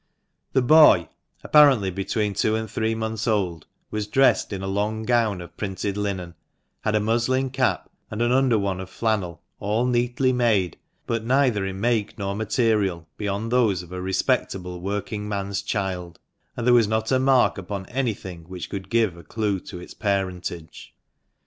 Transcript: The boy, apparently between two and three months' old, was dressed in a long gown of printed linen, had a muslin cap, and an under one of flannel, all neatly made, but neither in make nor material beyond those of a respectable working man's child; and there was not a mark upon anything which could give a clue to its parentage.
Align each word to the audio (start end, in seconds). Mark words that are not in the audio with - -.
The 0.53 0.63
boy, 0.63 1.09
apparently 1.43 1.91
between 1.91 2.33
two 2.33 2.55
and 2.55 2.67
three 2.67 2.95
months' 2.95 3.27
old, 3.27 3.67
was 3.91 4.07
dressed 4.07 4.51
in 4.51 4.63
a 4.63 4.67
long 4.67 5.03
gown 5.03 5.41
of 5.41 5.55
printed 5.57 5.95
linen, 5.95 6.33
had 6.79 6.95
a 6.95 6.99
muslin 6.99 7.51
cap, 7.51 7.87
and 8.09 8.19
an 8.19 8.31
under 8.31 8.57
one 8.57 8.79
of 8.81 8.89
flannel, 8.89 9.43
all 9.59 9.85
neatly 9.85 10.33
made, 10.33 10.79
but 11.05 11.23
neither 11.23 11.67
in 11.67 11.79
make 11.81 12.17
nor 12.17 12.35
material 12.35 13.07
beyond 13.15 13.51
those 13.51 13.83
of 13.83 13.91
a 13.91 14.01
respectable 14.01 14.81
working 14.81 15.29
man's 15.29 15.61
child; 15.61 16.17
and 16.57 16.65
there 16.65 16.73
was 16.73 16.87
not 16.87 17.11
a 17.11 17.19
mark 17.19 17.59
upon 17.59 17.85
anything 17.85 18.45
which 18.45 18.71
could 18.71 18.89
give 18.89 19.15
a 19.15 19.23
clue 19.23 19.59
to 19.59 19.79
its 19.79 19.93
parentage. 19.93 20.95